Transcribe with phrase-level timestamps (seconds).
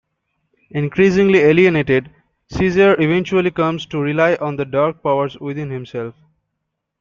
[0.71, 2.09] Increasingly alienated,
[2.51, 6.15] Cesare eventually comes to rely on the dark powers within himself.